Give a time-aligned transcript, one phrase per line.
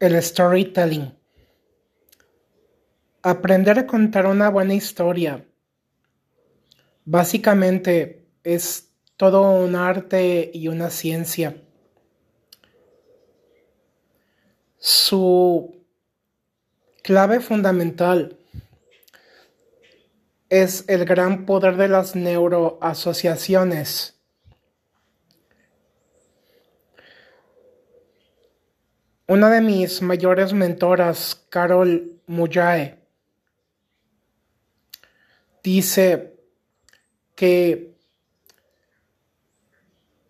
[0.00, 1.12] El storytelling.
[3.22, 5.44] Aprender a contar una buena historia.
[7.04, 11.60] Básicamente es todo un arte y una ciencia.
[14.78, 15.82] Su
[17.02, 18.38] clave fundamental
[20.48, 24.17] es el gran poder de las neuroasociaciones
[29.30, 32.98] Una de mis mayores mentoras, Carol Mujae,
[35.62, 36.34] dice
[37.34, 37.94] que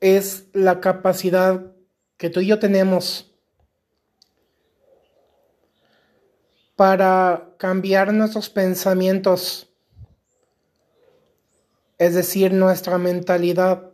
[0.00, 1.72] es la capacidad
[2.16, 3.32] que tú y yo tenemos
[6.74, 9.72] para cambiar nuestros pensamientos,
[11.98, 13.92] es decir, nuestra mentalidad,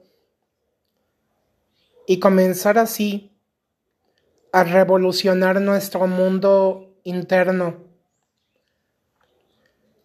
[2.06, 3.33] y comenzar así
[4.54, 7.74] a revolucionar nuestro mundo interno,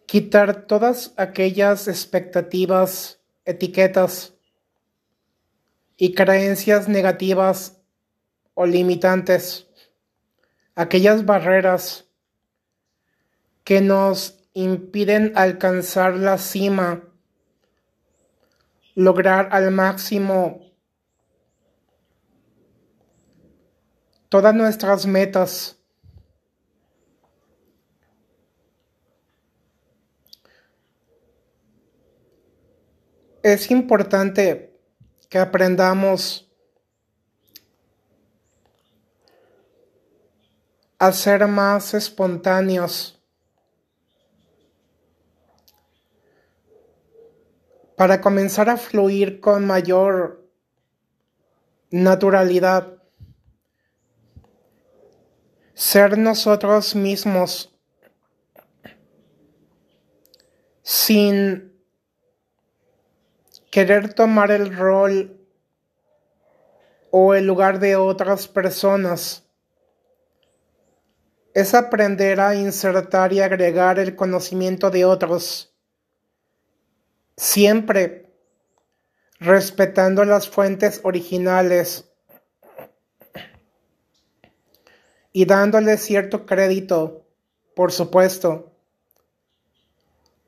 [0.06, 4.34] quitar todas aquellas expectativas, etiquetas
[5.96, 7.80] y creencias negativas
[8.54, 9.68] o limitantes,
[10.74, 12.08] aquellas barreras
[13.62, 17.04] que nos impiden alcanzar la cima,
[18.96, 20.69] lograr al máximo
[24.30, 25.76] todas nuestras metas.
[33.42, 34.78] Es importante
[35.28, 36.48] que aprendamos
[40.98, 43.20] a ser más espontáneos
[47.96, 50.48] para comenzar a fluir con mayor
[51.90, 52.99] naturalidad
[55.80, 57.74] ser nosotros mismos
[60.82, 61.72] sin
[63.70, 65.40] querer tomar el rol
[67.10, 69.48] o el lugar de otras personas.
[71.54, 75.74] Es aprender a insertar y agregar el conocimiento de otros,
[77.38, 78.34] siempre
[79.38, 82.09] respetando las fuentes originales
[85.32, 87.24] y dándole cierto crédito,
[87.74, 88.72] por supuesto,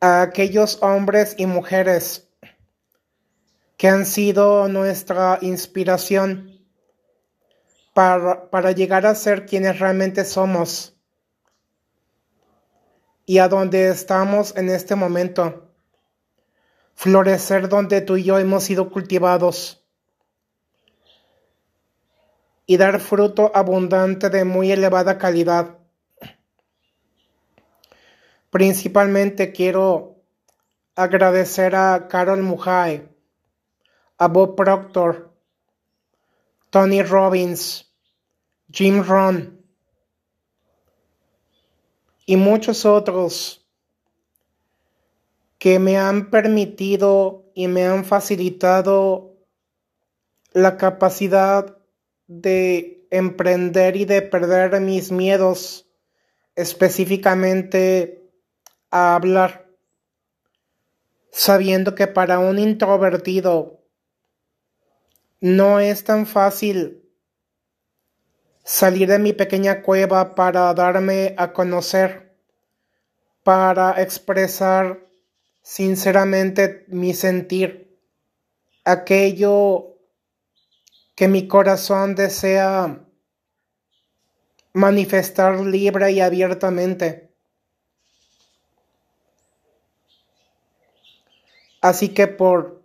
[0.00, 2.28] a aquellos hombres y mujeres
[3.76, 6.60] que han sido nuestra inspiración
[7.94, 10.96] para, para llegar a ser quienes realmente somos
[13.24, 15.70] y a donde estamos en este momento,
[16.94, 19.81] florecer donde tú y yo hemos sido cultivados
[22.72, 25.76] y dar fruto abundante de muy elevada calidad.
[28.48, 30.16] Principalmente quiero
[30.94, 33.06] agradecer a Carol Mujay,
[34.16, 35.36] a Bob Proctor,
[36.70, 37.92] Tony Robbins,
[38.70, 39.62] Jim Ron
[42.24, 43.68] y muchos otros
[45.58, 49.36] que me han permitido y me han facilitado
[50.54, 51.81] la capacidad
[52.40, 55.86] de emprender y de perder mis miedos
[56.56, 58.30] específicamente
[58.90, 59.66] a hablar,
[61.30, 63.80] sabiendo que para un introvertido
[65.40, 67.02] no es tan fácil
[68.64, 72.36] salir de mi pequeña cueva para darme a conocer,
[73.42, 75.06] para expresar
[75.62, 77.98] sinceramente mi sentir,
[78.84, 79.91] aquello
[81.22, 82.98] que mi corazón desea
[84.72, 87.32] manifestar libre y abiertamente.
[91.80, 92.82] Así que por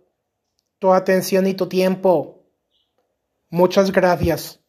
[0.78, 2.44] tu atención y tu tiempo,
[3.50, 4.60] muchas gracias.